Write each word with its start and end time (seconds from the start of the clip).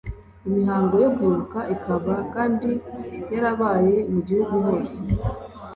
Imihango 0.47 0.95
yo 1.03 1.09
kwibuka 1.15 1.59
ikaba 1.75 2.13
kandi 2.33 2.69
yarabaye 3.33 3.95
mu 4.11 4.19
Gihugu 4.27 4.53
hose 4.67 4.99